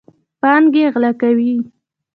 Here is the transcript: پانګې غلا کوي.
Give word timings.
پانګې 0.41 0.83
غلا 0.93 1.11
کوي. 1.21 1.53